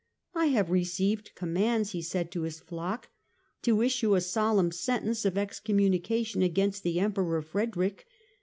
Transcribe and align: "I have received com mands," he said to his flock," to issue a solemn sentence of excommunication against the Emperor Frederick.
"I 0.33 0.47
have 0.47 0.71
received 0.71 1.35
com 1.35 1.53
mands," 1.53 1.91
he 1.91 2.01
said 2.01 2.31
to 2.31 2.41
his 2.41 2.59
flock," 2.59 3.09
to 3.61 3.83
issue 3.83 4.15
a 4.15 4.21
solemn 4.21 4.71
sentence 4.71 5.25
of 5.25 5.37
excommunication 5.37 6.41
against 6.41 6.81
the 6.81 6.99
Emperor 6.99 7.43
Frederick. 7.43 8.07